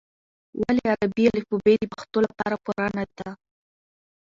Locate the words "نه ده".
2.97-3.29